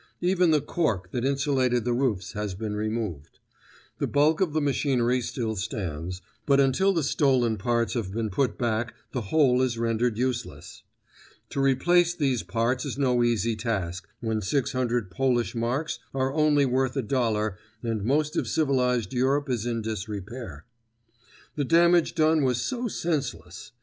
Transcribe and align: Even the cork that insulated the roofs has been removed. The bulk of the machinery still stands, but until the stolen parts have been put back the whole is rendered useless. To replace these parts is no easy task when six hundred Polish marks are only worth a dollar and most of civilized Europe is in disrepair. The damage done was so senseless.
Even 0.21 0.49
the 0.49 0.61
cork 0.61 1.11
that 1.11 1.23
insulated 1.23 1.85
the 1.85 1.93
roofs 1.93 2.31
has 2.31 2.55
been 2.55 2.75
removed. 2.75 3.37
The 3.99 4.07
bulk 4.07 4.41
of 4.41 4.51
the 4.51 4.59
machinery 4.59 5.21
still 5.21 5.55
stands, 5.55 6.23
but 6.47 6.59
until 6.59 6.91
the 6.91 7.03
stolen 7.03 7.55
parts 7.55 7.93
have 7.93 8.11
been 8.11 8.31
put 8.31 8.57
back 8.57 8.95
the 9.11 9.21
whole 9.21 9.61
is 9.61 9.77
rendered 9.77 10.17
useless. 10.17 10.81
To 11.51 11.61
replace 11.61 12.15
these 12.15 12.41
parts 12.41 12.83
is 12.83 12.97
no 12.97 13.23
easy 13.23 13.55
task 13.55 14.07
when 14.21 14.41
six 14.41 14.71
hundred 14.71 15.11
Polish 15.11 15.53
marks 15.53 15.99
are 16.15 16.33
only 16.33 16.65
worth 16.65 16.97
a 16.97 17.03
dollar 17.03 17.59
and 17.83 18.03
most 18.03 18.35
of 18.35 18.47
civilized 18.47 19.13
Europe 19.13 19.51
is 19.51 19.67
in 19.67 19.83
disrepair. 19.83 20.65
The 21.55 21.63
damage 21.63 22.15
done 22.15 22.43
was 22.43 22.59
so 22.59 22.87
senseless. 22.87 23.71